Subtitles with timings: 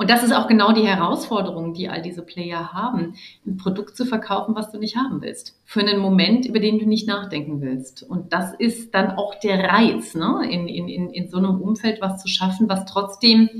[0.00, 3.16] Und das ist auch genau die Herausforderung, die all diese Player haben,
[3.46, 5.60] ein Produkt zu verkaufen, was du nicht haben willst.
[5.66, 8.02] Für einen Moment, über den du nicht nachdenken willst.
[8.02, 10.48] Und das ist dann auch der Reiz, ne?
[10.50, 13.50] in, in, in, in so einem Umfeld was zu schaffen, was trotzdem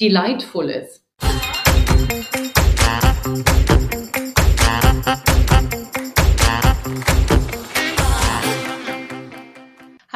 [0.00, 1.04] delightful ist.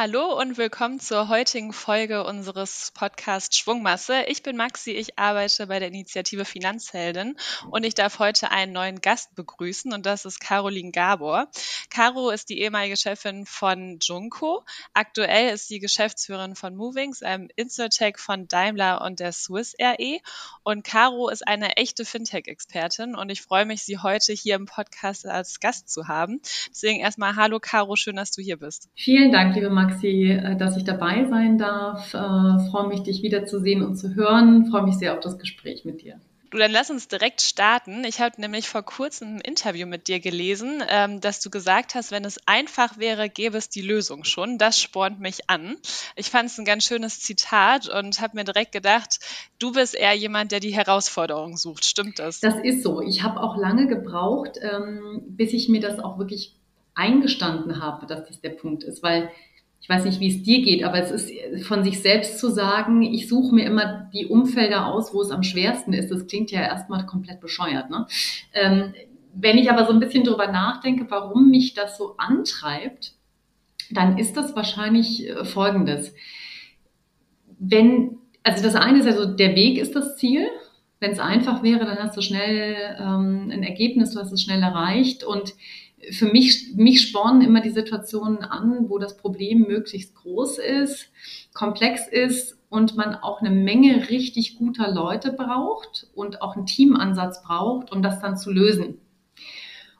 [0.01, 4.23] Hallo und willkommen zur heutigen Folge unseres Podcasts Schwungmasse.
[4.29, 7.35] Ich bin Maxi, ich arbeite bei der Initiative Finanzheldin
[7.69, 11.49] und ich darf heute einen neuen Gast begrüßen und das ist Caroline Gabor.
[11.89, 14.63] Caro ist die ehemalige Chefin von Junko.
[14.93, 20.19] Aktuell ist sie Geschäftsführerin von Movings, einem Insurtech von Daimler und der Swiss RE.
[20.63, 25.25] Und Caro ist eine echte Fintech-Expertin und ich freue mich, sie heute hier im Podcast
[25.25, 26.39] als Gast zu haben.
[26.69, 28.87] Deswegen erstmal Hallo Caro, schön, dass du hier bist.
[28.95, 29.88] Vielen Dank, liebe Maxi.
[29.89, 32.13] Maxi, äh, dass ich dabei sein darf.
[32.13, 34.67] Äh, freue mich, dich wiederzusehen und zu hören.
[34.69, 36.19] Freue mich sehr auf das Gespräch mit dir.
[36.51, 38.03] Du, dann lass uns direkt starten.
[38.05, 42.11] Ich habe nämlich vor kurzem ein Interview mit dir gelesen, ähm, dass du gesagt hast,
[42.11, 44.57] wenn es einfach wäre, gäbe es die Lösung schon.
[44.57, 45.75] Das spornt mich an.
[46.15, 49.19] Ich fand es ein ganz schönes Zitat und habe mir direkt gedacht,
[49.59, 51.85] du bist eher jemand, der die Herausforderung sucht.
[51.85, 52.39] Stimmt das?
[52.39, 52.99] Das ist so.
[53.01, 56.55] Ich habe auch lange gebraucht, ähm, bis ich mir das auch wirklich
[56.95, 59.29] eingestanden habe, dass das der Punkt ist, weil
[59.81, 63.01] ich weiß nicht, wie es dir geht, aber es ist von sich selbst zu sagen,
[63.01, 66.11] ich suche mir immer die Umfelder aus, wo es am schwersten ist.
[66.11, 67.89] Das klingt ja erstmal komplett bescheuert.
[67.89, 68.05] Ne?
[68.53, 68.93] Ähm,
[69.33, 73.13] wenn ich aber so ein bisschen drüber nachdenke, warum mich das so antreibt,
[73.89, 76.13] dann ist das wahrscheinlich äh, Folgendes.
[77.57, 80.47] Wenn, also das eine ist also, der Weg ist das Ziel.
[80.99, 84.61] Wenn es einfach wäre, dann hast du schnell ähm, ein Ergebnis, du hast es schnell
[84.61, 85.53] erreicht und
[86.11, 91.11] für mich, mich spornen immer die Situationen an, wo das Problem möglichst groß ist,
[91.53, 97.43] komplex ist und man auch eine Menge richtig guter Leute braucht und auch einen Teamansatz
[97.43, 98.99] braucht, um das dann zu lösen.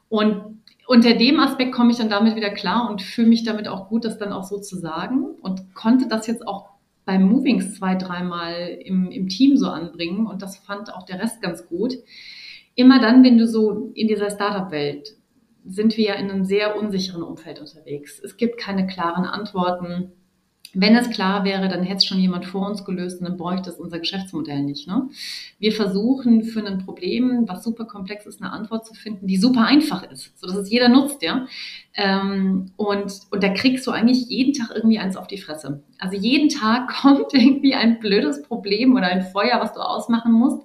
[0.08, 3.88] Und unter dem Aspekt komme ich dann damit wieder klar und fühle mich damit auch
[3.88, 6.70] gut, das dann auch so zu sagen und konnte das jetzt auch
[7.04, 11.42] beim Movings zwei, dreimal im, im Team so anbringen und das fand auch der Rest
[11.42, 11.94] ganz gut.
[12.74, 15.16] Immer dann, wenn du so in dieser Startup-Welt
[15.64, 18.20] sind wir in einem sehr unsicheren Umfeld unterwegs.
[18.22, 20.12] Es gibt keine klaren Antworten.
[20.72, 23.70] Wenn es klar wäre, dann hätte es schon jemand vor uns gelöst und dann bräuchte
[23.70, 24.86] es unser Geschäftsmodell nicht.
[24.86, 25.08] Ne?
[25.58, 29.66] Wir versuchen für ein Problem, was super komplex ist, eine Antwort zu finden, die super
[29.66, 31.46] einfach ist, sodass es jeder nutzt, ja.
[31.94, 35.82] Ähm, und, und da kriegst du eigentlich jeden Tag irgendwie eins auf die Fresse.
[35.98, 40.62] Also jeden Tag kommt irgendwie ein blödes Problem oder ein Feuer, was du ausmachen musst.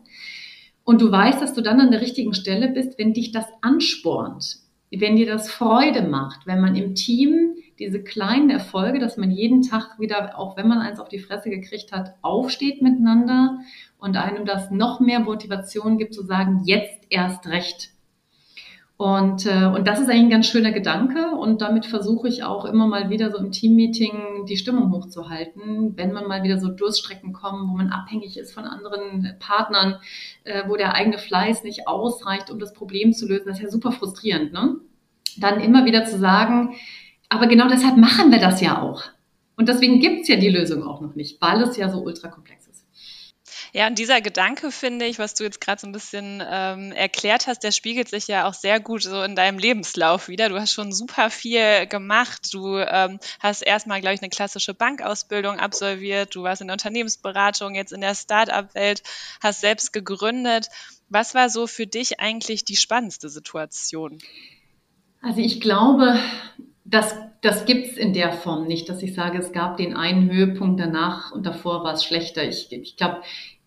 [0.83, 4.64] Und du weißt, dass du dann an der richtigen Stelle bist, wenn dich das anspornt
[5.01, 9.61] wenn dir das Freude macht, wenn man im Team diese kleinen Erfolge, dass man jeden
[9.61, 13.59] Tag wieder, auch wenn man eins auf die Fresse gekriegt hat, aufsteht miteinander
[13.97, 17.94] und einem das noch mehr Motivation gibt zu sagen, jetzt erst recht.
[18.97, 22.63] Und, äh, und das ist eigentlich ein ganz schöner Gedanke und damit versuche ich auch
[22.63, 27.33] immer mal wieder so im Teammeeting die Stimmung hochzuhalten, wenn man mal wieder so Durststrecken
[27.33, 29.97] kommen, wo man abhängig ist von anderen Partnern,
[30.45, 33.47] äh, wo der eigene Fleiß nicht ausreicht, um das Problem zu lösen.
[33.47, 34.77] Das ist ja super frustrierend, ne?
[35.37, 36.75] Dann immer wieder zu sagen,
[37.27, 39.03] aber genau deshalb machen wir das ja auch.
[39.57, 42.64] Und deswegen gibt's ja die Lösung auch noch nicht, weil es ja so ultra komplex
[42.64, 42.64] ist.
[43.75, 47.45] Ja, und dieser Gedanke, finde ich, was du jetzt gerade so ein bisschen ähm, erklärt
[47.45, 50.47] hast, der spiegelt sich ja auch sehr gut so in deinem Lebenslauf wieder.
[50.47, 52.53] Du hast schon super viel gemacht.
[52.53, 56.33] Du ähm, hast erstmal, glaube ich, eine klassische Bankausbildung absolviert.
[56.33, 59.03] Du warst in der Unternehmensberatung, jetzt in der Start-up-Welt,
[59.43, 60.67] hast selbst gegründet.
[61.09, 64.19] Was war so für dich eigentlich die spannendste Situation?
[65.21, 66.17] Also ich glaube,
[66.85, 70.79] das, das gibt's in der Form nicht, dass ich sage, es gab den einen Höhepunkt
[70.79, 72.47] danach und davor war es schlechter.
[72.47, 73.21] Ich, ich glaube,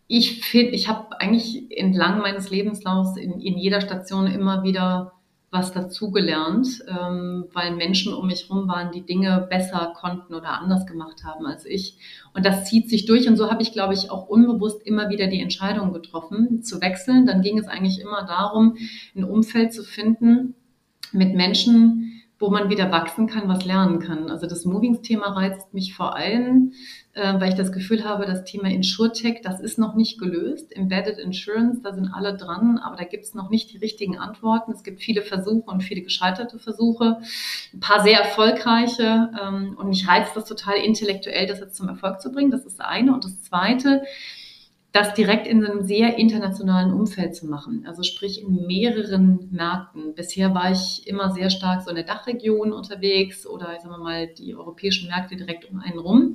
[0.09, 5.13] ich finde, ich habe eigentlich entlang meines Lebenslaufs in, in jeder Station immer wieder
[5.51, 10.87] was dazugelernt, ähm, weil Menschen um mich herum waren, die Dinge besser konnten oder anders
[10.87, 11.97] gemacht haben als ich.
[12.35, 13.29] Und das zieht sich durch.
[13.29, 17.25] Und so habe ich, glaube ich, auch unbewusst immer wieder die Entscheidung getroffen, zu wechseln.
[17.25, 18.77] Dann ging es eigentlich immer darum,
[19.17, 20.55] ein Umfeld zu finden
[21.13, 22.08] mit Menschen,
[22.39, 24.31] wo man wieder wachsen kann, was lernen kann.
[24.31, 26.73] Also das Movings-Thema reizt mich vor allem,
[27.15, 30.75] äh, weil ich das Gefühl habe, das Thema InsurTech, das ist noch nicht gelöst.
[30.75, 34.71] Embedded Insurance, da sind alle dran, aber da gibt es noch nicht die richtigen Antworten.
[34.71, 37.19] Es gibt viele Versuche und viele gescheiterte Versuche,
[37.75, 39.31] ein paar sehr erfolgreiche.
[39.43, 42.53] Ähm, und mich reizt das total intellektuell, das jetzt zum Erfolg zu bringen.
[42.53, 43.13] Das ist das eine.
[43.13, 44.03] Und das zweite,
[44.93, 47.85] das direkt in einem sehr internationalen Umfeld zu machen.
[47.87, 50.15] Also sprich in mehreren Märkten.
[50.15, 54.29] Bisher war ich immer sehr stark so in der Dachregion unterwegs oder sagen wir mal
[54.29, 56.35] die europäischen Märkte direkt um einen rum.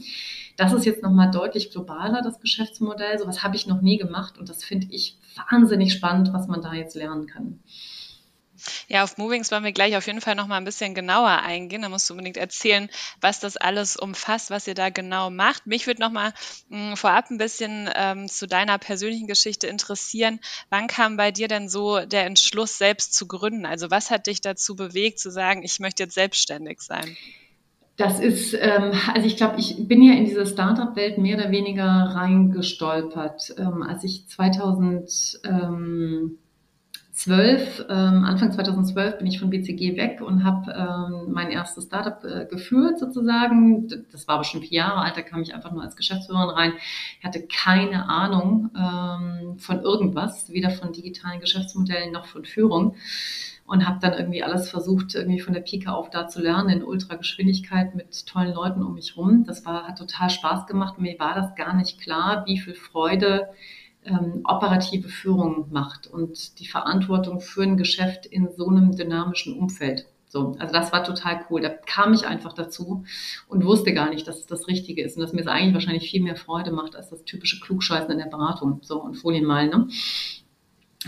[0.56, 3.18] Das ist jetzt nochmal deutlich globaler, das Geschäftsmodell.
[3.18, 5.18] So was habe ich noch nie gemacht und das finde ich
[5.50, 7.60] wahnsinnig spannend, was man da jetzt lernen kann.
[8.88, 11.82] Ja, auf Movings wollen wir gleich auf jeden Fall noch mal ein bisschen genauer eingehen.
[11.82, 12.90] Da musst du unbedingt erzählen,
[13.22, 15.68] was das alles umfasst, was ihr da genau macht.
[15.68, 16.34] Mich würde noch mal
[16.70, 20.40] mh, hm, vorab ein bisschen ähm, zu deiner persönlichen Geschichte interessieren.
[20.70, 23.66] Wann kam bei dir denn so der Entschluss, selbst zu gründen?
[23.66, 27.18] Also was hat dich dazu bewegt, zu sagen, ich möchte jetzt selbstständig sein?
[27.96, 31.86] Das ist, ähm, also ich glaube, ich bin ja in diese Startup-Welt mehr oder weniger
[31.86, 33.54] reingestolpert.
[33.58, 36.40] Ähm, als ich 2000, ähm,
[37.14, 42.24] 2012, ähm, Anfang 2012 bin ich von BCG weg und habe ähm, mein erstes Startup
[42.24, 43.88] äh, geführt sozusagen.
[44.12, 46.74] Das war schon vier Jahre alt, da kam ich einfach nur als Geschäftsführerin rein.
[47.20, 52.96] Ich hatte keine Ahnung ähm, von irgendwas, weder von digitalen Geschäftsmodellen noch von Führung
[53.68, 56.84] und habe dann irgendwie alles versucht, irgendwie von der Pike auf da zu lernen in
[56.84, 59.44] Ultrageschwindigkeit mit tollen Leuten um mich rum.
[59.46, 60.98] Das war, hat total Spaß gemacht.
[60.98, 63.50] Mir war das gar nicht klar, wie viel Freude
[64.06, 70.06] ähm, operative Führung macht und die Verantwortung für ein Geschäft in so einem dynamischen Umfeld.
[70.28, 71.62] So, also das war total cool.
[71.62, 73.04] Da kam ich einfach dazu
[73.48, 76.10] und wusste gar nicht, dass es das Richtige ist und dass mir es eigentlich wahrscheinlich
[76.10, 78.80] viel mehr Freude macht als das typische Klugscheißen in der Beratung.
[78.82, 79.68] So und Folien mal.
[79.68, 79.88] Ne?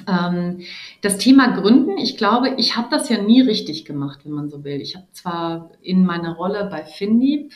[0.07, 0.61] Ähm,
[1.01, 4.63] das Thema Gründen, ich glaube, ich habe das ja nie richtig gemacht, wenn man so
[4.63, 4.79] will.
[4.79, 7.51] Ich habe zwar in meiner Rolle bei Findieb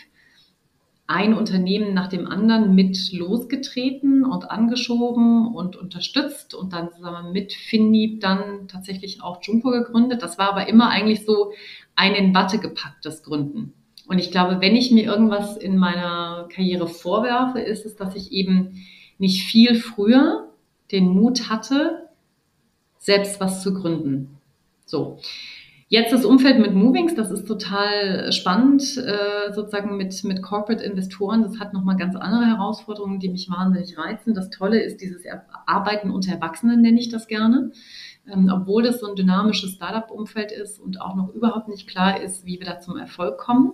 [1.09, 7.51] ein Unternehmen nach dem anderen mit losgetreten und angeschoben und unterstützt und dann zusammen mit
[7.51, 10.21] Finnieb dann tatsächlich auch Junko gegründet.
[10.21, 11.51] Das war aber immer eigentlich so
[11.95, 13.73] ein in Watte gepacktes Gründen.
[14.07, 18.31] Und ich glaube, wenn ich mir irgendwas in meiner Karriere vorwerfe, ist es, dass ich
[18.31, 18.85] eben
[19.17, 20.51] nicht viel früher
[20.91, 22.07] den Mut hatte,
[23.00, 24.38] selbst was zu gründen.
[24.85, 25.17] So.
[25.91, 31.41] Jetzt das Umfeld mit Movings, das ist total spannend, äh, sozusagen mit, mit Corporate-Investoren.
[31.41, 34.36] Das hat nochmal ganz andere Herausforderungen, die mich wahnsinnig reizen.
[34.36, 35.24] Das Tolle ist dieses
[35.65, 37.71] Arbeiten unter Erwachsenen, nenne ich das gerne.
[38.31, 42.45] Ähm, obwohl das so ein dynamisches Startup-Umfeld ist und auch noch überhaupt nicht klar ist,
[42.45, 43.74] wie wir da zum Erfolg kommen.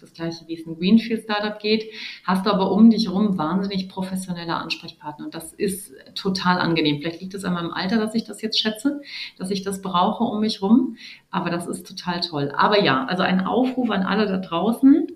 [0.00, 1.84] Das gleiche wie es ein Greenfield-Startup geht,
[2.24, 5.26] hast du aber um dich herum wahnsinnig professionelle Ansprechpartner.
[5.26, 6.98] Und das ist total angenehm.
[7.00, 9.00] Vielleicht liegt es an meinem Alter, dass ich das jetzt schätze,
[9.38, 10.96] dass ich das brauche um mich herum.
[11.30, 12.52] Aber das ist total toll.
[12.56, 15.06] Aber ja, also ein Aufruf an alle da draußen.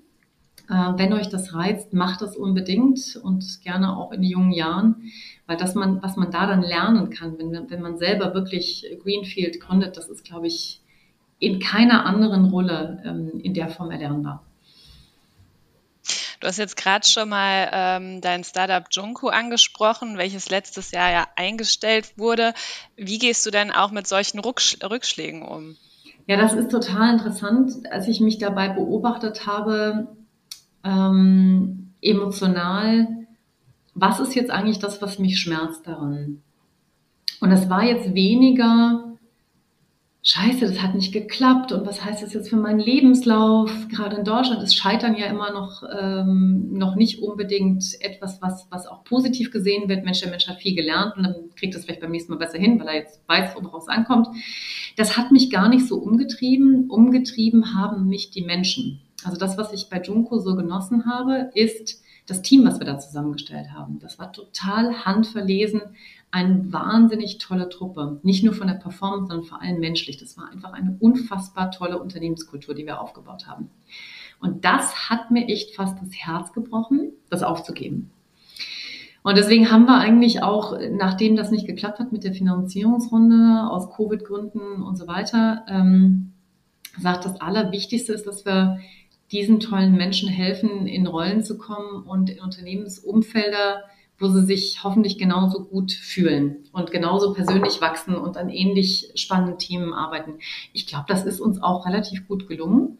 [0.70, 5.10] Äh, wenn euch das reizt, macht das unbedingt und gerne auch in jungen Jahren,
[5.46, 9.60] weil das man, was man da dann lernen kann, wenn, wenn man selber wirklich Greenfield
[9.60, 10.82] gründet, das ist, glaube ich,
[11.38, 14.42] in keiner anderen Rolle ähm, in der Form erlernbar.
[16.40, 21.26] Du hast jetzt gerade schon mal ähm, dein Startup Junko angesprochen, welches letztes Jahr ja
[21.34, 22.54] eingestellt wurde.
[22.96, 25.76] Wie gehst du denn auch mit solchen Rücksch Rückschlägen um?
[26.26, 27.90] Ja, das ist total interessant.
[27.90, 30.08] Als ich mich dabei beobachtet habe,
[30.84, 33.08] ähm, emotional,
[33.94, 36.42] was ist jetzt eigentlich das, was mich schmerzt daran?
[37.40, 39.07] Und es war jetzt weniger
[40.24, 43.70] Scheiße, das hat nicht geklappt und was heißt das jetzt für meinen Lebenslauf?
[43.88, 48.88] Gerade in Deutschland ist Scheitern ja immer noch, ähm, noch nicht unbedingt etwas, was, was
[48.88, 50.04] auch positiv gesehen wird.
[50.04, 52.58] Mensch, der Mensch hat viel gelernt und dann kriegt es vielleicht beim nächsten Mal besser
[52.58, 54.26] hin, weil er jetzt weiß, worauf es ankommt.
[54.96, 56.90] Das hat mich gar nicht so umgetrieben.
[56.90, 59.00] Umgetrieben haben mich die Menschen.
[59.24, 62.98] Also das, was ich bei Junko so genossen habe, ist das Team, was wir da
[62.98, 63.98] zusammengestellt haben.
[64.00, 65.80] Das war total handverlesen
[66.30, 68.20] eine wahnsinnig tolle Truppe.
[68.22, 70.18] Nicht nur von der Performance, sondern vor allem menschlich.
[70.18, 73.70] Das war einfach eine unfassbar tolle Unternehmenskultur, die wir aufgebaut haben.
[74.40, 78.10] Und das hat mir echt fast das Herz gebrochen, das aufzugeben.
[79.22, 83.90] Und deswegen haben wir eigentlich auch, nachdem das nicht geklappt hat mit der Finanzierungsrunde aus
[83.90, 86.32] Covid-Gründen und so weiter, ähm,
[86.94, 88.78] gesagt, das Allerwichtigste ist, dass wir
[89.32, 93.82] diesen tollen Menschen helfen, in Rollen zu kommen und in Unternehmensumfelder
[94.18, 99.58] wo sie sich hoffentlich genauso gut fühlen und genauso persönlich wachsen und an ähnlich spannenden
[99.58, 100.34] Themen arbeiten.
[100.72, 102.98] Ich glaube, das ist uns auch relativ gut gelungen.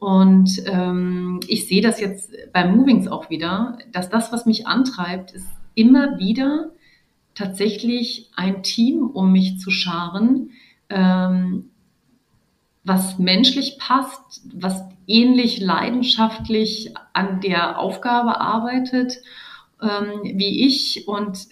[0.00, 5.32] Und ähm, ich sehe das jetzt bei Movings auch wieder, dass das, was mich antreibt,
[5.32, 6.70] ist immer wieder
[7.34, 10.50] tatsächlich ein Team um mich zu scharen,
[10.88, 11.70] ähm,
[12.84, 19.18] was menschlich passt, was ähnlich leidenschaftlich an der Aufgabe arbeitet
[19.82, 21.48] ähm, wie ich und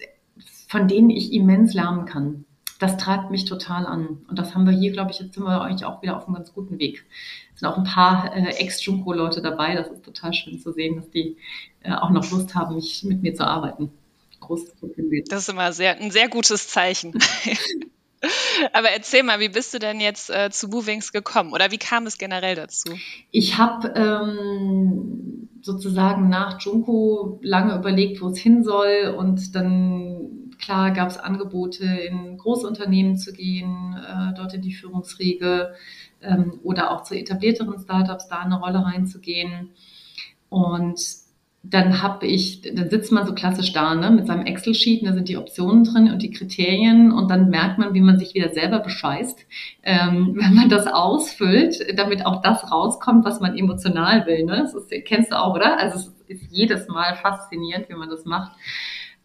[0.67, 2.45] von denen ich immens lernen kann.
[2.79, 4.19] Das treibt mich total an.
[4.29, 6.35] Und das haben wir hier, glaube ich, jetzt sind wir eigentlich auch wieder auf einem
[6.35, 7.05] ganz guten Weg.
[7.53, 9.73] Es sind auch ein paar äh, Ex-Junko-Leute dabei.
[9.73, 11.37] Das ist total schön zu sehen, dass die
[11.81, 13.91] äh, auch noch Lust haben, mich mit mir zu arbeiten.
[14.39, 15.23] großes Problem.
[15.27, 17.13] Das ist immer sehr, ein sehr gutes Zeichen.
[18.73, 22.05] Aber erzähl mal, wie bist du denn jetzt äh, zu Movings gekommen oder wie kam
[22.05, 22.93] es generell dazu?
[23.31, 30.91] Ich habe ähm, sozusagen nach Junko lange überlegt, wo es hin soll und dann klar
[30.91, 35.73] gab es Angebote, in Großunternehmen zu gehen, äh, dort in die Führungsriege
[36.21, 39.71] ähm, oder auch zu etablierteren Startups da eine Rolle reinzugehen.
[40.49, 40.99] Und
[41.63, 45.27] dann habe ich, dann sitzt man so klassisch da ne, mit seinem Excel-Sheet, da sind
[45.27, 48.79] die Optionen drin und die Kriterien und dann merkt man, wie man sich wieder selber
[48.79, 49.45] bescheißt,
[49.83, 54.45] ähm, wenn man das ausfüllt, damit auch das rauskommt, was man emotional will.
[54.45, 54.59] Ne?
[54.61, 55.77] Das ist, kennst du auch, oder?
[55.79, 58.53] Also es ist jedes Mal faszinierend, wie man das macht.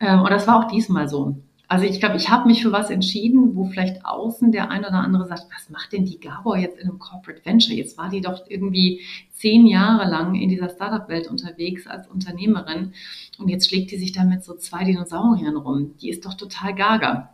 [0.00, 1.36] Ähm, und das war auch diesmal so.
[1.72, 4.98] Also ich glaube, ich habe mich für was entschieden, wo vielleicht außen der eine oder
[4.98, 7.74] andere sagt, was macht denn die Gabor jetzt in einem Corporate Venture?
[7.74, 9.00] Jetzt war die doch irgendwie
[9.30, 12.92] zehn Jahre lang in dieser Startup-Welt unterwegs als Unternehmerin
[13.38, 15.94] und jetzt schlägt die sich da mit so zwei Dinosauriern rum.
[16.02, 17.30] Die ist doch total gaga.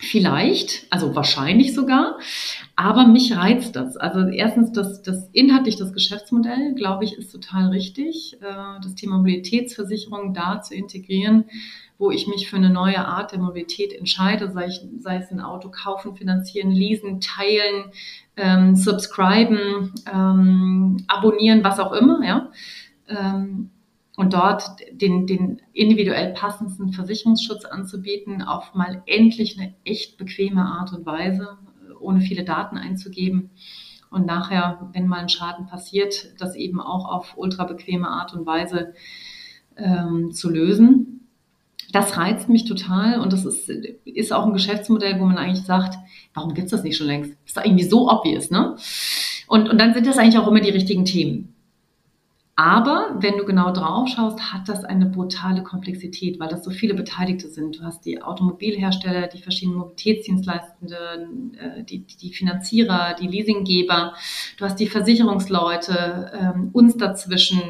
[0.00, 2.18] Vielleicht, also wahrscheinlich sogar,
[2.76, 3.96] aber mich reizt das.
[3.96, 8.38] Also erstens, das, das inhaltlich das Geschäftsmodell, glaube ich, ist total richtig.
[8.40, 11.46] Äh, das Thema Mobilitätsversicherung da zu integrieren,
[11.98, 15.40] wo ich mich für eine neue Art der Mobilität entscheide, sei, ich, sei es ein
[15.40, 17.90] Auto kaufen, finanzieren, leasen, teilen,
[18.36, 22.52] ähm, subscriben, ähm, abonnieren, was auch immer, ja.
[23.08, 23.70] Ähm,
[24.18, 30.92] und dort den, den individuell passendsten Versicherungsschutz anzubieten, auf mal endlich eine echt bequeme Art
[30.92, 31.56] und Weise,
[32.00, 33.50] ohne viele Daten einzugeben.
[34.10, 38.44] Und nachher, wenn mal ein Schaden passiert, das eben auch auf ultra bequeme Art und
[38.44, 38.92] Weise
[39.76, 41.14] ähm, zu lösen
[41.90, 43.70] das reizt mich total und das ist,
[44.04, 45.96] ist auch ein Geschäftsmodell, wo man eigentlich sagt,
[46.34, 47.30] warum gibt's das nicht schon längst?
[47.30, 48.76] Das ist doch irgendwie so obvious, ne?
[49.46, 51.54] Und, und dann sind das eigentlich auch immer die richtigen Themen.
[52.58, 56.94] Aber wenn du genau drauf schaust, hat das eine brutale Komplexität, weil das so viele
[56.94, 57.78] Beteiligte sind.
[57.78, 64.14] Du hast die Automobilhersteller, die verschiedenen Mobilitätsdienstleistenden, äh, die, die Finanzierer, die Leasinggeber,
[64.56, 67.62] du hast die Versicherungsleute, ähm, uns dazwischen,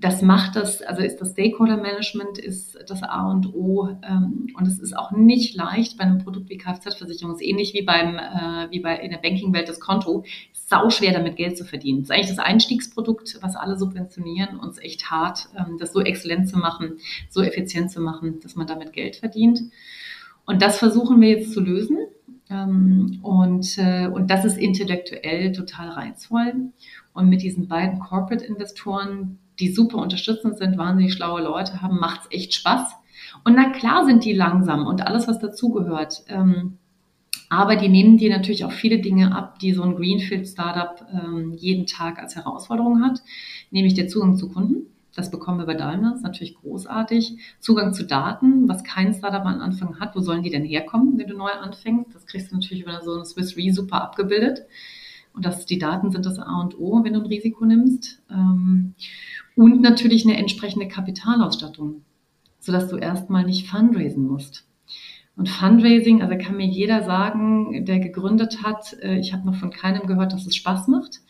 [0.00, 4.66] das macht das, also ist das Stakeholder Management ist das A und O ähm, und
[4.66, 8.70] es ist auch nicht leicht bei einem Produkt wie Kfz-Versicherung, ist ähnlich wie beim äh,
[8.70, 12.00] wie bei in der Banking-Welt das Konto, sau schwer damit Geld zu verdienen.
[12.00, 15.92] Das ist eigentlich das Einstiegsprodukt, was alle subventionieren und es ist echt hart, ähm, das
[15.92, 19.60] so exzellent zu machen, so effizient zu machen, dass man damit Geld verdient.
[20.46, 21.98] Und das versuchen wir jetzt zu lösen.
[22.48, 26.54] Ähm, und, äh, und das ist intellektuell total reizvoll.
[27.12, 32.36] Und mit diesen beiden Corporate-Investoren, die super unterstützend sind, wahnsinnig schlaue Leute haben, macht es
[32.36, 32.94] echt Spaß.
[33.44, 36.24] Und na klar sind die langsam und alles, was dazugehört.
[36.28, 36.78] Ähm,
[37.48, 41.86] aber die nehmen dir natürlich auch viele Dinge ab, die so ein Greenfield-Startup ähm, jeden
[41.86, 43.22] Tag als Herausforderung hat,
[43.70, 44.86] nämlich der Zugang zu Kunden.
[45.14, 47.38] Das bekommen wir bei Daimler, ist natürlich großartig.
[47.58, 50.14] Zugang zu Daten, was kein Startup am Anfang hat.
[50.14, 52.14] Wo sollen die denn herkommen, wenn du neu anfängst?
[52.14, 54.62] Das kriegst du natürlich über so eine Swiss Re super abgebildet.
[55.32, 58.22] Und das, die Daten sind das A und O, wenn du ein Risiko nimmst.
[58.30, 58.94] Ähm,
[59.60, 62.02] und natürlich eine entsprechende Kapitalausstattung,
[62.60, 64.64] sodass du erstmal nicht fundraisen musst.
[65.36, 69.70] Und Fundraising, also kann mir jeder sagen, der gegründet hat, äh, ich habe noch von
[69.70, 71.20] keinem gehört, dass es Spaß macht.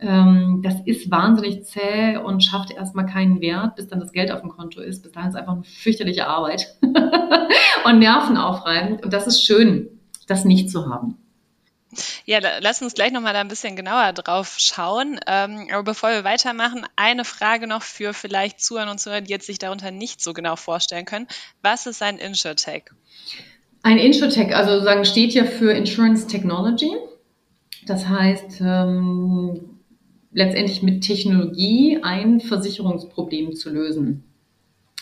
[0.00, 4.40] Ähm, das ist wahnsinnig zäh und schafft erstmal keinen Wert, bis dann das Geld auf
[4.40, 5.04] dem Konto ist.
[5.04, 6.76] Bis dahin ist einfach eine fürchterliche Arbeit
[7.84, 9.04] und Nerven aufreibend.
[9.04, 9.86] Und das ist schön,
[10.26, 11.14] das nicht zu haben.
[12.26, 15.18] Ja, lass uns gleich nochmal da ein bisschen genauer drauf schauen.
[15.26, 19.46] Ähm, aber bevor wir weitermachen, eine Frage noch für vielleicht Zuhörer und Zuhörer, die jetzt
[19.46, 21.26] sich darunter nicht so genau vorstellen können.
[21.62, 22.84] Was ist ein InsurTech?
[23.82, 26.90] Ein InsurTech, also sozusagen steht ja für Insurance Technology.
[27.86, 29.78] Das heißt, ähm,
[30.32, 34.24] letztendlich mit Technologie ein Versicherungsproblem zu lösen.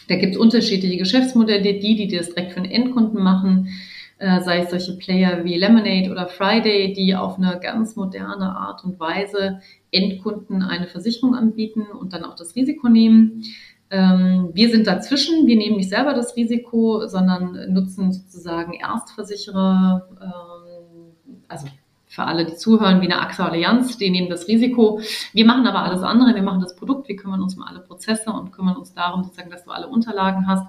[0.09, 3.71] Da gibt es unterschiedliche Geschäftsmodelle, die, die das direkt für den Endkunden machen
[4.19, 8.85] äh, sei es solche Player wie Lemonade oder Friday, die auf eine ganz moderne Art
[8.85, 13.43] und Weise Endkunden eine Versicherung anbieten und dann auch das Risiko nehmen.
[13.91, 21.13] Ähm, wir sind dazwischen, wir nehmen nicht selber das Risiko, sondern nutzen sozusagen Erstversicherer, ähm,
[21.47, 21.67] also
[22.07, 25.01] für alle, die zuhören, wie eine AXA Allianz, die nehmen das Risiko.
[25.35, 28.31] Wir machen aber alles andere, wir machen das Produkt, wir kümmern uns um alle Prozesse
[28.31, 30.67] und kümmern uns darum, sozusagen, dass du alle Unterlagen hast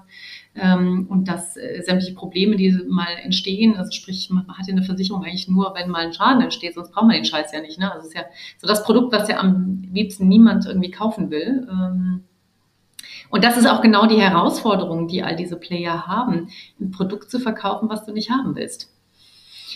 [0.60, 4.82] ähm, und dass äh, sämtliche Probleme, die mal entstehen, also sprich, man hat ja eine
[4.82, 7.78] Versicherung eigentlich nur, wenn mal ein Schaden entsteht, sonst braucht man den Scheiß ja nicht.
[7.78, 7.90] Ne?
[7.90, 8.24] Also es ist ja
[8.58, 11.66] so das Produkt, was ja am liebsten niemand irgendwie kaufen will.
[11.70, 12.24] Ähm,
[13.30, 16.48] und das ist auch genau die Herausforderung, die all diese Player haben,
[16.80, 18.94] ein Produkt zu verkaufen, was du nicht haben willst.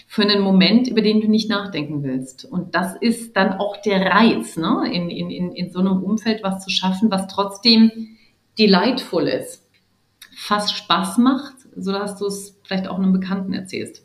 [0.07, 2.45] Für einen Moment, über den du nicht nachdenken willst.
[2.45, 4.91] Und das ist dann auch der Reiz, ne?
[4.93, 7.91] in, in, in, in so einem Umfeld was zu schaffen, was trotzdem
[8.59, 9.62] delightful ist
[10.43, 14.05] fast Spaß macht, sodass du es vielleicht auch einem Bekannten erzählst.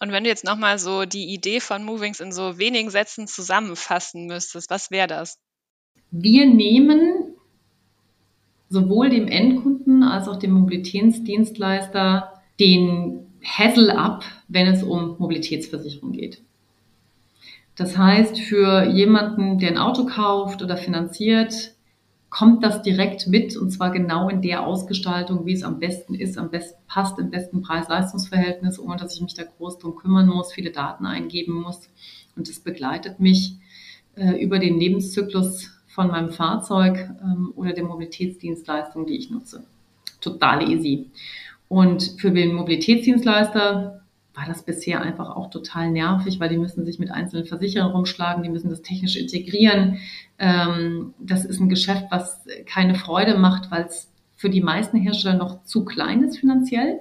[0.00, 4.26] Und wenn du jetzt nochmal so die Idee von Movings in so wenigen Sätzen zusammenfassen
[4.26, 5.38] müsstest, was wäre das?
[6.10, 7.36] Wir nehmen
[8.68, 16.42] sowohl dem Endkunden als auch dem Mobilitätsdienstleister den Hassel ab, wenn es um Mobilitätsversicherung geht.
[17.76, 21.73] Das heißt, für jemanden, der ein Auto kauft oder finanziert,
[22.34, 26.36] kommt das direkt mit und zwar genau in der Ausgestaltung, wie es am besten ist,
[26.36, 30.52] am besten passt, im besten Preis-Leistungs-Verhältnis, ohne dass ich mich da groß drum kümmern muss,
[30.52, 31.88] viele Daten eingeben muss.
[32.34, 33.54] Und das begleitet mich
[34.16, 39.62] äh, über den Lebenszyklus von meinem Fahrzeug ähm, oder der Mobilitätsdienstleistung, die ich nutze.
[40.20, 41.10] Total easy.
[41.68, 44.03] Und für den Mobilitätsdienstleister
[44.34, 48.42] war das bisher einfach auch total nervig, weil die müssen sich mit einzelnen Versicherern rumschlagen,
[48.42, 49.98] die müssen das technisch integrieren.
[50.38, 55.36] Ähm, das ist ein Geschäft, was keine Freude macht, weil es für die meisten Hersteller
[55.36, 56.98] noch zu klein ist finanziell,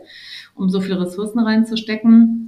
[0.55, 2.43] um so viele Ressourcen reinzustecken.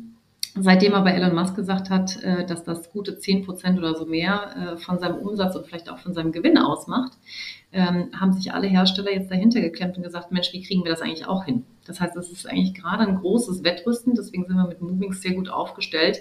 [0.57, 4.75] Seitdem aber Elon Musk gesagt hat, äh, dass das gute 10 Prozent oder so mehr
[4.75, 7.13] äh, von seinem Umsatz und vielleicht auch von seinem Gewinn ausmacht,
[7.73, 11.01] ähm, haben sich alle Hersteller jetzt dahinter geklemmt und gesagt, Mensch, wie kriegen wir das
[11.01, 11.65] eigentlich auch hin?
[11.85, 15.33] Das heißt, es ist eigentlich gerade ein großes Wettrüsten, deswegen sind wir mit Movings sehr
[15.33, 16.19] gut aufgestellt,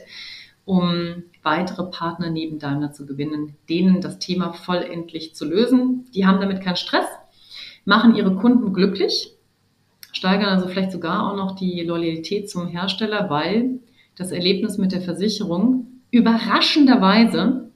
[0.65, 6.07] um weitere Partner neben Daimler zu gewinnen, denen das Thema vollendlich zu lösen.
[6.15, 7.07] Die haben damit keinen Stress,
[7.85, 9.35] machen ihre Kunden glücklich,
[10.13, 13.81] steigern also vielleicht sogar auch noch die Loyalität zum Hersteller, weil
[14.17, 17.71] das Erlebnis mit der Versicherung überraschenderweise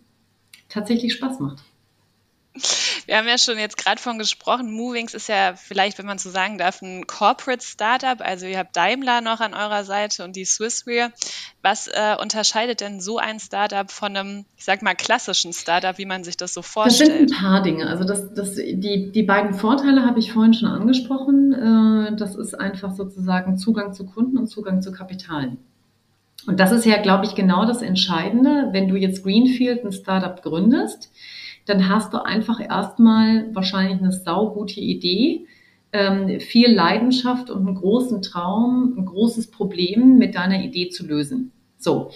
[0.69, 1.63] tatsächlich Spaß macht.
[3.09, 4.71] Wir haben ja schon jetzt gerade von gesprochen.
[4.71, 8.21] Movings ist ja vielleicht, wenn man so sagen darf, ein Corporate Startup.
[8.21, 11.11] Also ihr habt Daimler noch an eurer Seite und die Swisswear.
[11.63, 16.05] Was äh, unterscheidet denn so ein Startup von einem, ich sag mal, klassischen Startup, wie
[16.05, 17.09] man sich das so vorstellt?
[17.09, 17.87] Das sind ein paar Dinge.
[17.87, 21.55] Also das, das, die, die beiden Vorteile habe ich vorhin schon angesprochen.
[21.55, 25.57] Äh, das ist einfach sozusagen Zugang zu Kunden und Zugang zu Kapital.
[26.49, 28.71] Und das ist ja, glaube ich, genau das Entscheidende.
[28.73, 31.13] Wenn du jetzt Greenfield ein Startup gründest,
[31.67, 35.47] dann hast du einfach erstmal wahrscheinlich eine saugute Idee,
[35.93, 41.53] ähm, viel Leidenschaft und einen großen Traum, ein großes Problem mit deiner Idee zu lösen.
[41.77, 42.13] So,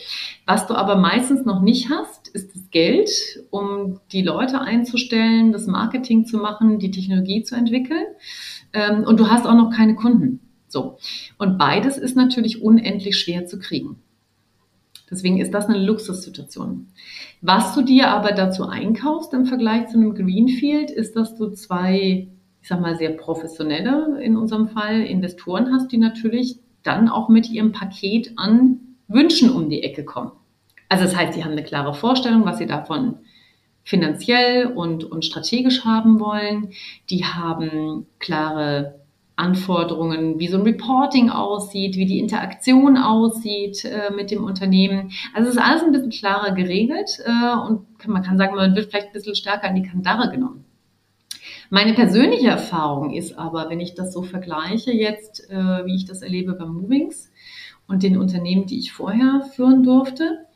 [0.46, 3.10] was du aber meistens noch nicht hast, ist das Geld,
[3.50, 8.06] um die Leute einzustellen, das Marketing zu machen, die Technologie zu entwickeln.
[8.72, 10.40] Ähm, und du hast auch noch keine Kunden.
[10.68, 10.96] So.
[11.36, 13.98] Und beides ist natürlich unendlich schwer zu kriegen.
[15.12, 16.88] Deswegen ist das eine Luxussituation.
[17.42, 22.28] Was du dir aber dazu einkaufst im Vergleich zu einem Greenfield, ist, dass du zwei,
[22.62, 27.50] ich sag mal, sehr professionelle, in unserem Fall, Investoren hast, die natürlich dann auch mit
[27.50, 30.32] ihrem Paket an Wünschen um die Ecke kommen.
[30.88, 33.16] Also das heißt, die haben eine klare Vorstellung, was sie davon
[33.84, 36.70] finanziell und, und strategisch haben wollen.
[37.10, 39.01] Die haben klare
[39.42, 45.10] Anforderungen, wie so ein Reporting aussieht, wie die Interaktion aussieht äh, mit dem Unternehmen.
[45.34, 48.90] Also es ist alles ein bisschen klarer geregelt äh, und man kann sagen, man wird
[48.90, 50.64] vielleicht ein bisschen stärker in die Kandare genommen.
[51.70, 56.22] Meine persönliche Erfahrung ist aber, wenn ich das so vergleiche jetzt, äh, wie ich das
[56.22, 57.32] erlebe bei Movings
[57.88, 60.46] und den Unternehmen, die ich vorher führen durfte,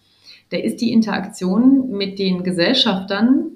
[0.51, 3.51] da ist die Interaktion mit den Gesellschaftern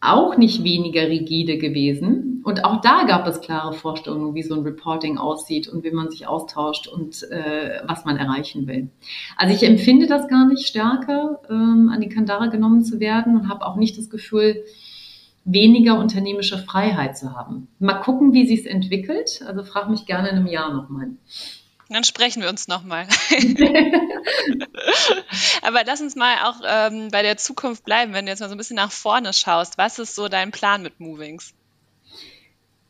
[0.00, 2.35] auch nicht weniger rigide gewesen.
[2.46, 6.12] Und auch da gab es klare Vorstellungen, wie so ein Reporting aussieht und wie man
[6.12, 8.88] sich austauscht und äh, was man erreichen will.
[9.36, 13.48] Also ich empfinde das gar nicht stärker, ähm, an die Kandare genommen zu werden und
[13.48, 14.64] habe auch nicht das Gefühl,
[15.44, 17.66] weniger unternehmische Freiheit zu haben.
[17.80, 19.42] Mal gucken, wie sich es entwickelt.
[19.44, 21.08] Also frag mich gerne in einem Jahr nochmal.
[21.88, 23.08] Dann sprechen wir uns nochmal.
[25.62, 28.54] Aber lass uns mal auch ähm, bei der Zukunft bleiben, wenn du jetzt mal so
[28.54, 29.78] ein bisschen nach vorne schaust.
[29.78, 31.52] Was ist so dein Plan mit Movings?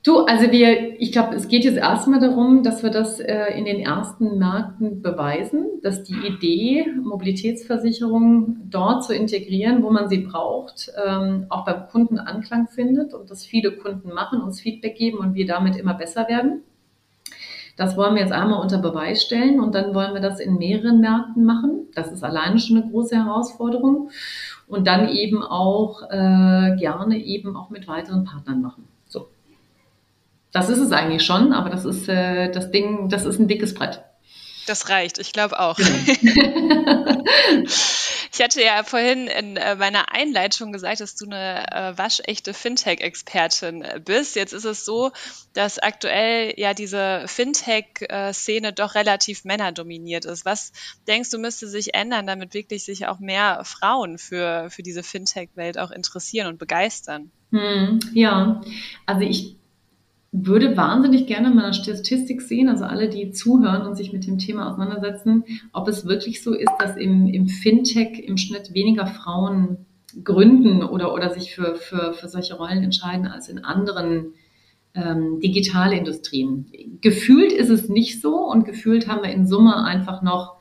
[0.07, 3.65] Du, also wir, ich glaube, es geht jetzt erstmal darum, dass wir das äh, in
[3.65, 10.93] den ersten Märkten beweisen, dass die Idee, Mobilitätsversicherung dort zu integrieren, wo man sie braucht,
[11.05, 15.35] ähm, auch beim Kunden Anklang findet und dass viele Kunden machen, uns Feedback geben und
[15.35, 16.63] wir damit immer besser werden.
[17.77, 21.01] Das wollen wir jetzt einmal unter Beweis stellen und dann wollen wir das in mehreren
[21.01, 21.89] Märkten machen.
[21.97, 24.11] Das ist alleine schon eine große Herausforderung.
[24.69, 28.85] Und dann eben auch äh, gerne eben auch mit weiteren Partnern machen.
[30.57, 33.75] Das ist es eigentlich schon, aber das ist äh, das Ding, das ist ein dickes
[33.75, 34.01] Brett.
[34.67, 35.77] Das reicht, ich glaube auch.
[35.77, 37.23] Genau.
[38.33, 43.83] ich hatte ja vorhin in äh, meiner Einleitung gesagt, dass du eine äh, waschechte Fintech-Expertin
[43.83, 44.35] äh, bist.
[44.35, 45.13] Jetzt ist es so,
[45.53, 50.47] dass aktuell ja diese Fintech-Szene doch relativ männerdominiert ist.
[50.47, 50.73] Was
[51.07, 55.77] denkst du, müsste sich ändern, damit wirklich sich auch mehr Frauen für, für diese Fintech-Welt
[55.77, 57.31] auch interessieren und begeistern?
[57.53, 58.63] Hm, ja,
[59.05, 59.57] also ich
[60.33, 64.39] würde wahnsinnig gerne mal eine Statistik sehen, also alle, die zuhören und sich mit dem
[64.39, 69.87] Thema auseinandersetzen, ob es wirklich so ist, dass im, im Fintech im Schnitt weniger Frauen
[70.25, 74.35] gründen oder, oder sich für, für, für solche Rollen entscheiden als in anderen
[74.95, 76.99] ähm, Digitalindustrien.
[77.01, 80.56] Gefühlt ist es nicht so und gefühlt haben wir in Summe einfach noch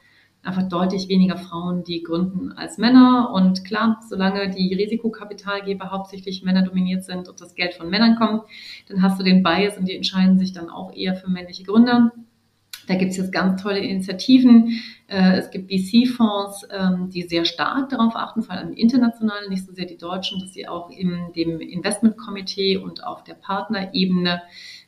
[0.45, 3.31] einfach deutlich weniger Frauen, die gründen als Männer.
[3.33, 8.43] Und klar, solange die Risikokapitalgeber hauptsächlich Männer dominiert sind und das Geld von Männern kommt,
[8.87, 12.11] dann hast du den Bias und die entscheiden sich dann auch eher für männliche Gründer.
[12.87, 14.79] Da gibt es jetzt ganz tolle Initiativen.
[15.07, 19.73] Äh, es gibt VC-Fonds, ähm, die sehr stark darauf achten, vor allem international, nicht so
[19.73, 24.41] sehr die Deutschen, dass sie auch in dem Investmentkomitee und auf der Partnerebene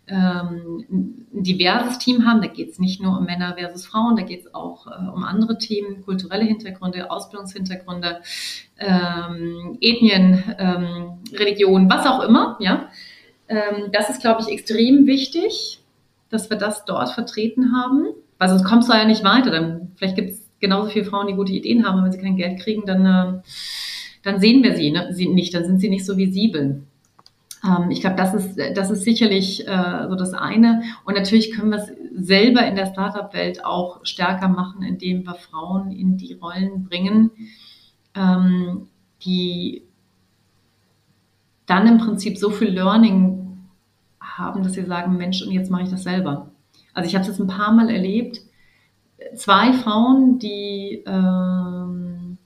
[0.07, 0.85] ähm,
[1.33, 2.41] ein diverses Team haben.
[2.41, 5.23] Da geht es nicht nur um Männer versus Frauen, da geht es auch äh, um
[5.23, 8.21] andere Themen, kulturelle Hintergründe, Ausbildungshintergründe,
[8.79, 12.57] ähm, Ethnien, ähm, Religion, was auch immer.
[12.59, 12.89] Ja,
[13.47, 15.79] ähm, das ist, glaube ich, extrem wichtig,
[16.29, 19.51] dass wir das dort vertreten haben, weil sonst kommst du ja nicht weiter.
[19.51, 22.37] Dann vielleicht gibt es genauso viele Frauen, die gute Ideen haben, und wenn sie kein
[22.37, 23.41] Geld kriegen, dann äh,
[24.27, 25.07] dann sehen wir sie, ne?
[25.11, 26.83] sie nicht, dann sind sie nicht so visibel.
[27.63, 30.83] Ähm, ich glaube, das ist, das ist sicherlich äh, so das eine.
[31.05, 35.91] Und natürlich können wir es selber in der Startup-Welt auch stärker machen, indem wir Frauen
[35.91, 37.31] in die Rollen bringen,
[38.15, 38.87] ähm,
[39.23, 39.83] die
[41.65, 43.67] dann im Prinzip so viel Learning
[44.19, 46.51] haben, dass sie sagen, Mensch, und jetzt mache ich das selber.
[46.93, 48.41] Also ich habe es jetzt ein paar Mal erlebt.
[49.35, 52.37] Zwei Frauen, die ähm,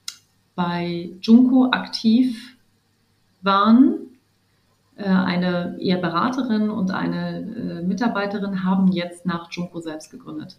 [0.56, 2.58] bei Junko aktiv
[3.42, 4.01] waren,
[5.04, 10.58] eine eher Beraterin und eine äh, Mitarbeiterin haben jetzt nach Junko selbst gegründet.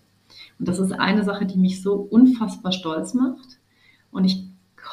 [0.59, 3.59] Und das ist eine Sache, die mich so unfassbar stolz macht.
[4.11, 4.45] Und ich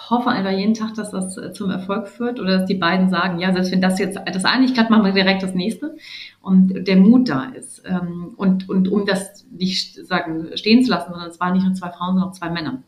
[0.10, 3.40] hoffe einfach jeden Tag, dass das äh, zum Erfolg führt oder dass die beiden sagen,
[3.40, 5.96] ja, selbst wenn das jetzt das eine nicht klappt, machen wir direkt das nächste.
[6.42, 7.84] Und der Mut da ist.
[7.86, 11.74] Ähm, und, und um das nicht sagen, stehen zu lassen, sondern es waren nicht nur
[11.74, 12.84] zwei Frauen, sondern auch zwei Männer.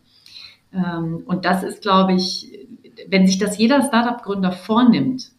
[0.74, 2.68] Ähm, und das ist, glaube ich,
[3.08, 5.32] wenn sich das jeder Startup-Gründer vornimmt,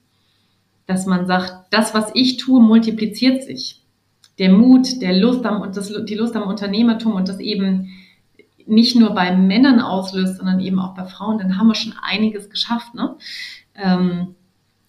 [0.87, 3.83] dass man sagt, das, was ich tue, multipliziert sich.
[4.39, 7.91] Der Mut, der Lust am, das, die Lust am Unternehmertum und das eben
[8.67, 12.49] nicht nur bei Männern auslöst, sondern eben auch bei Frauen, dann haben wir schon einiges
[12.49, 12.95] geschafft.
[12.95, 13.17] Ne?
[13.75, 14.35] Ähm,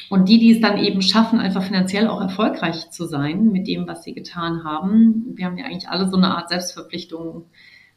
[0.10, 3.88] und die, die es dann eben schaffen, einfach finanziell auch erfolgreich zu sein mit dem,
[3.88, 7.46] was sie getan haben, wir haben ja eigentlich alle so eine Art Selbstverpflichtung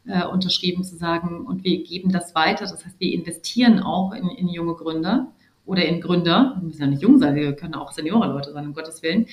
[0.07, 2.65] äh, unterschrieben zu sagen, und wir geben das weiter.
[2.65, 5.33] Das heißt, wir investieren auch in, in junge Gründer
[5.67, 8.73] oder in Gründer, wir müssen ja nicht jung sein, wir können auch Seniorenleute sein, um
[8.73, 9.27] Gottes Willen.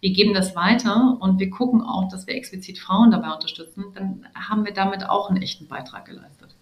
[0.00, 4.26] Wir geben das weiter und wir gucken auch, dass wir explizit Frauen dabei unterstützen, dann
[4.34, 6.57] haben wir damit auch einen echten Beitrag geleistet.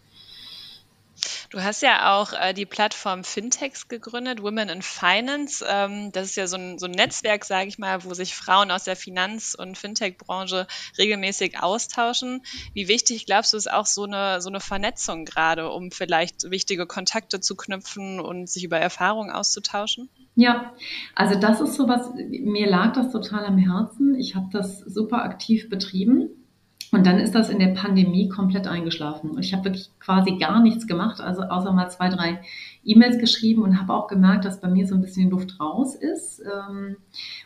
[1.51, 5.65] Du hast ja auch äh, die Plattform Fintechs gegründet, Women in Finance.
[5.69, 8.71] Ähm, das ist ja so ein, so ein Netzwerk, sage ich mal, wo sich Frauen
[8.71, 10.67] aus der Finanz- und Fintech-Branche
[10.99, 12.43] regelmäßig austauschen.
[12.75, 16.87] Wie wichtig glaubst du, ist auch so eine, so eine Vernetzung gerade, um vielleicht wichtige
[16.87, 20.09] Kontakte zu knüpfen und sich über Erfahrungen auszutauschen?
[20.35, 20.73] Ja,
[21.15, 24.15] also das ist so was, mir lag das total am Herzen.
[24.19, 26.46] Ich habe das super aktiv betrieben
[26.93, 29.31] und dann ist das in der Pandemie komplett eingeschlafen.
[29.31, 32.41] Und ich habe wirklich quasi gar nichts gemacht, also außer mal zwei, drei
[32.85, 35.97] E-Mails geschrieben und habe auch gemerkt, dass bei mir so ein bisschen die Luft raus
[35.97, 36.41] ist.
[36.41, 36.97] Ähm,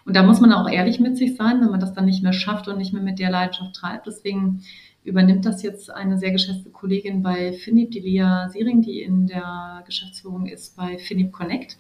[0.04, 2.34] und da muss man auch ehrlich mit sich sein, wenn man das dann nicht mehr
[2.34, 4.06] schafft und nicht mehr mit der Leidenschaft treibt.
[4.06, 4.62] Deswegen
[5.04, 9.82] übernimmt das jetzt eine sehr geschätzte Kollegin bei Finip, die Lia Siering, die in der
[9.86, 11.78] Geschäftsführung ist bei Finip Connect.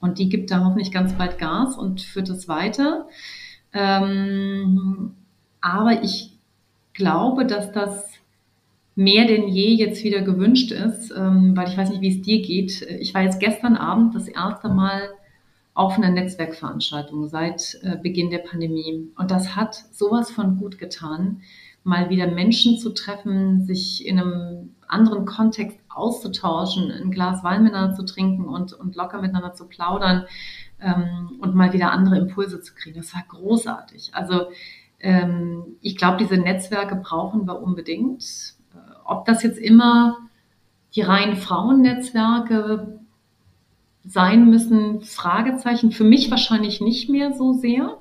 [0.00, 3.06] Und die gibt da hoffentlich ganz bald Gas und führt es weiter.
[3.72, 5.14] Ähm,
[5.60, 6.35] aber ich
[6.96, 8.10] glaube, dass das
[8.96, 12.42] mehr denn je jetzt wieder gewünscht ist, ähm, weil ich weiß nicht, wie es dir
[12.42, 12.82] geht.
[13.00, 15.10] Ich war jetzt gestern Abend das erste Mal
[15.74, 19.10] auf einer Netzwerkveranstaltung seit äh, Beginn der Pandemie.
[19.16, 21.42] Und das hat sowas von gut getan,
[21.84, 27.94] mal wieder Menschen zu treffen, sich in einem anderen Kontext auszutauschen, ein Glas Wein miteinander
[27.94, 30.24] zu trinken und, und locker miteinander zu plaudern
[30.80, 32.96] ähm, und mal wieder andere Impulse zu kriegen.
[32.96, 34.14] Das war großartig.
[34.14, 34.46] Also
[35.00, 38.24] ähm, ich glaube, diese Netzwerke brauchen wir unbedingt.
[38.74, 40.18] Äh, ob das jetzt immer
[40.94, 43.00] die reinen Frauennetzwerke
[44.04, 45.90] sein müssen, Fragezeichen.
[45.90, 47.98] Für mich wahrscheinlich nicht mehr so sehr.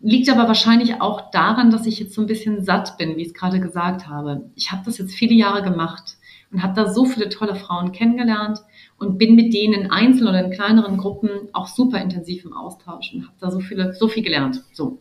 [0.00, 3.28] Liegt aber wahrscheinlich auch daran, dass ich jetzt so ein bisschen satt bin, wie ich
[3.28, 4.50] es gerade gesagt habe.
[4.54, 6.16] Ich habe das jetzt viele Jahre gemacht
[6.50, 8.60] und habe da so viele tolle Frauen kennengelernt
[8.98, 13.12] und bin mit denen in einzelnen oder in kleineren Gruppen auch super intensiv im Austausch
[13.12, 14.64] und habe da so viele, so viel gelernt.
[14.72, 14.98] So.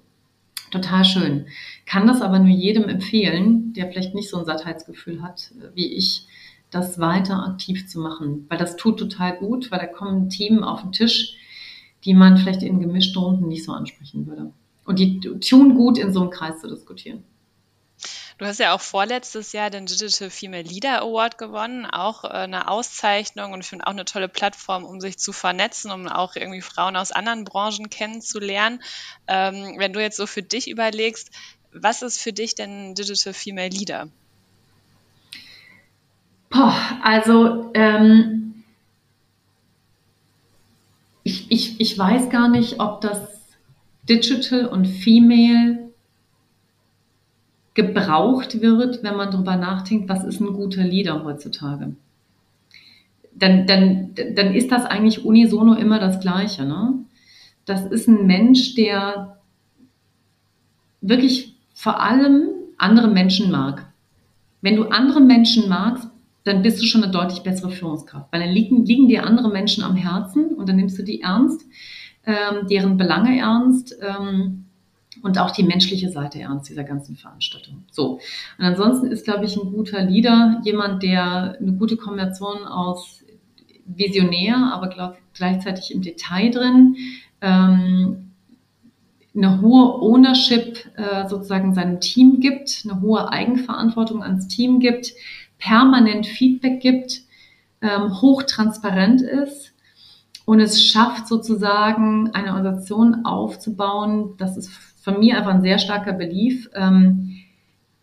[0.71, 1.47] Total schön.
[1.85, 5.93] Kann das aber nur jedem empfehlen, der vielleicht nicht so ein Sattheitsgefühl hat äh, wie
[5.93, 6.27] ich,
[6.71, 10.81] das weiter aktiv zu machen, weil das tut total gut, weil da kommen Themen auf
[10.81, 11.35] den Tisch,
[12.05, 14.51] die man vielleicht in gemischten Runden nicht so ansprechen würde.
[14.85, 17.23] Und die tun gut, in so einem Kreis zu diskutieren.
[18.39, 22.69] Du hast ja auch vorletztes Jahr den Digital Female Leader Award gewonnen, auch äh, eine
[22.69, 26.61] Auszeichnung und ich finde auch eine tolle Plattform, um sich zu vernetzen, um auch irgendwie
[26.61, 28.81] Frauen aus anderen Branchen kennenzulernen.
[29.27, 31.31] Ähm, wenn du jetzt so für dich überlegst,
[31.73, 34.07] was ist für dich denn Digital Female Leader?
[36.49, 38.63] Boah, also ähm,
[41.23, 43.19] ich, ich, ich weiß gar nicht, ob das
[44.07, 45.88] Digital und Female
[47.73, 51.95] gebraucht wird, wenn man darüber nachdenkt, was ist ein guter Leader heutzutage.
[53.33, 56.65] Dann, dann, dann ist das eigentlich unisono immer das Gleiche.
[56.65, 56.93] Ne?
[57.65, 59.37] Das ist ein Mensch, der
[61.01, 63.85] wirklich vor allem andere Menschen mag.
[64.61, 66.09] Wenn du andere Menschen magst,
[66.43, 69.83] dann bist du schon eine deutlich bessere Führungskraft, weil dann liegen, liegen dir andere Menschen
[69.83, 71.65] am Herzen und dann nimmst du die ernst,
[72.25, 73.95] ähm, deren Belange ernst.
[74.01, 74.65] Ähm,
[75.21, 77.83] und auch die menschliche Seite ernst dieser ganzen Veranstaltung.
[77.91, 78.19] So.
[78.57, 83.23] Und ansonsten ist, glaube ich, ein guter Leader jemand, der eine gute Kombination aus
[83.85, 86.95] visionär, aber glaub, gleichzeitig im Detail drin,
[87.41, 88.31] ähm,
[89.35, 95.13] eine hohe Ownership äh, sozusagen seinem Team gibt, eine hohe Eigenverantwortung ans Team gibt,
[95.57, 97.21] permanent Feedback gibt,
[97.81, 99.73] ähm, hochtransparent ist
[100.45, 104.69] und es schafft sozusagen eine Organisation aufzubauen, das ist
[105.01, 107.37] von mir einfach ein sehr starker Belief, ähm,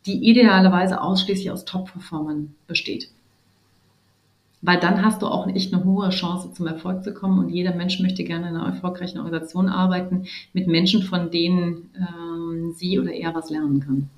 [0.06, 3.11] die idealerweise ausschließlich aus Top-Performern besteht.
[4.62, 7.74] Weil dann hast du auch echt eine hohe Chance zum Erfolg zu kommen und jeder
[7.74, 13.12] Mensch möchte gerne in einer erfolgreichen Organisation arbeiten mit Menschen, von denen ähm, sie oder
[13.12, 14.11] er was lernen kann.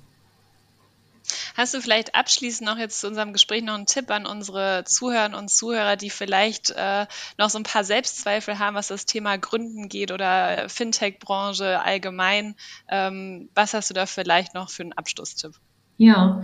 [1.55, 5.37] Hast du vielleicht abschließend noch jetzt zu unserem Gespräch noch einen Tipp an unsere Zuhörerinnen
[5.37, 7.05] und Zuhörer, die vielleicht äh,
[7.37, 12.55] noch so ein paar Selbstzweifel haben, was das Thema Gründen geht oder Fintech-Branche allgemein?
[12.87, 15.53] Ähm, was hast du da vielleicht noch für einen Abschlusstipp?
[15.97, 16.41] Ja,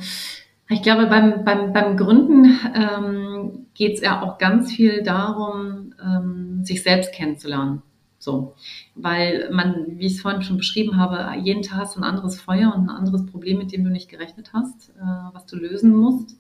[0.68, 6.64] ich glaube, beim, beim, beim Gründen ähm, geht es ja auch ganz viel darum, ähm,
[6.64, 7.84] sich selbst kennenzulernen.
[8.26, 8.56] So,
[8.96, 12.42] weil man, wie ich es vorhin schon beschrieben habe, jeden Tag hast du ein anderes
[12.42, 15.96] Feuer und ein anderes Problem, mit dem du nicht gerechnet hast, äh, was du lösen
[15.96, 16.36] musst.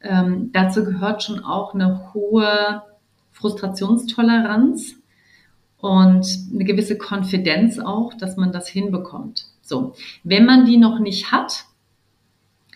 [0.00, 2.82] Ähm, dazu gehört schon auch eine hohe
[3.32, 4.94] Frustrationstoleranz
[5.78, 9.46] und eine gewisse Konfidenz auch, dass man das hinbekommt.
[9.62, 11.64] So, wenn man die noch nicht hat,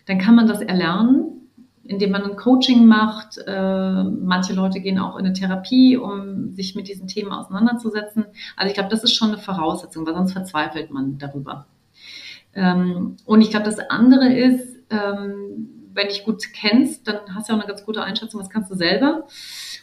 [0.07, 1.40] dann kann man das erlernen
[1.91, 3.37] indem man ein Coaching macht.
[3.45, 8.27] Äh, manche Leute gehen auch in eine Therapie, um sich mit diesen Themen auseinanderzusetzen.
[8.57, 11.67] Also ich glaube, das ist schon eine Voraussetzung, weil sonst verzweifelt man darüber.
[12.55, 17.55] Ähm, und ich glaube, das andere ist, ähm, wenn dich gut kennst, dann hast du
[17.55, 19.27] auch eine ganz gute Einschätzung, was kannst du selber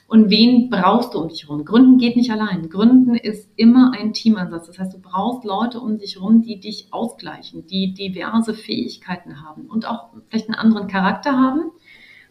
[0.07, 1.65] und wen brauchst du um dich herum.
[1.65, 2.69] Gründen geht nicht allein.
[2.69, 4.67] Gründen ist immer ein Teamansatz.
[4.67, 9.65] Das heißt, du brauchst Leute um dich herum, die dich ausgleichen, die diverse Fähigkeiten haben
[9.65, 11.71] und auch vielleicht einen anderen Charakter haben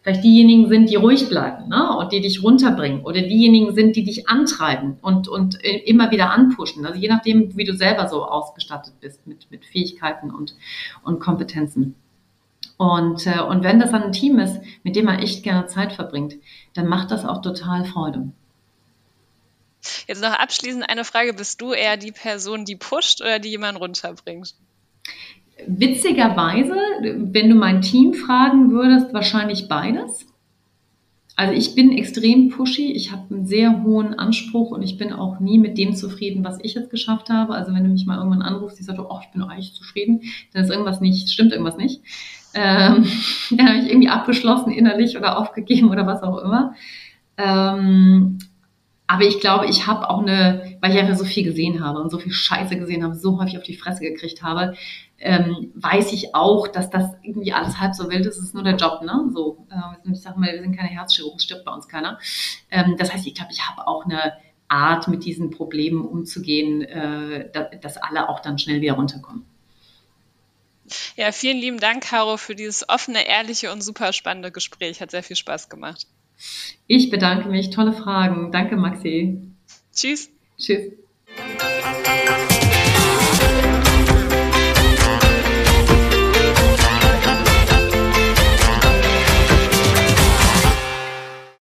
[0.01, 1.97] vielleicht diejenigen sind, die ruhig bleiben ne?
[1.97, 6.31] und die dich runterbringen oder diejenigen sind, die dich antreiben und, und äh, immer wieder
[6.31, 6.85] anpushen.
[6.85, 10.55] Also je nachdem, wie du selber so ausgestattet bist mit, mit Fähigkeiten und,
[11.03, 11.95] und Kompetenzen.
[12.77, 15.93] Und, äh, und wenn das dann ein Team ist, mit dem man echt gerne Zeit
[15.93, 16.35] verbringt,
[16.73, 18.31] dann macht das auch total Freude.
[20.07, 21.33] Jetzt noch abschließend eine Frage.
[21.33, 24.55] Bist du eher die Person, die pusht oder die jemanden runterbringt?
[25.65, 30.27] Witzigerweise, wenn du mein Team fragen würdest, wahrscheinlich beides.
[31.35, 35.39] Also ich bin extrem pushy, ich habe einen sehr hohen Anspruch und ich bin auch
[35.39, 37.53] nie mit dem zufrieden, was ich jetzt geschafft habe.
[37.53, 40.21] Also wenn du mich mal irgendwann anrufst, ich sage, oh, ich bin eigentlich zufrieden,
[40.53, 42.01] dann ist irgendwas nicht, stimmt irgendwas nicht.
[42.55, 43.05] Ähm,
[43.51, 46.73] dann habe ich irgendwie abgeschlossen innerlich oder aufgegeben oder was auch immer.
[47.37, 48.39] Ähm,
[49.05, 52.09] aber ich glaube, ich habe auch eine, weil ich einfach so viel gesehen habe und
[52.09, 54.73] so viel Scheiße gesehen habe, so häufig auf die Fresse gekriegt habe,
[55.19, 58.37] ähm, weiß ich auch, dass das irgendwie alles halb so wild ist.
[58.37, 59.29] Es ist nur der Job, ne?
[59.33, 62.19] So, äh, ich sag mal, wir sind keine Herzchirurgen, stirbt bei uns keiner.
[62.69, 64.33] Ähm, das heißt, ich glaube, ich habe auch eine
[64.67, 69.45] Art, mit diesen Problemen umzugehen, äh, dass, dass alle auch dann schnell wieder runterkommen.
[71.15, 75.01] Ja, vielen lieben Dank, Caro, für dieses offene, ehrliche und super spannende Gespräch.
[75.01, 76.07] Hat sehr viel Spaß gemacht.
[76.85, 77.71] Ich bedanke mich.
[77.71, 78.51] Tolle Fragen.
[78.51, 79.41] Danke, Maxi.
[79.93, 80.29] Tschüss.
[80.57, 80.93] Tschüss.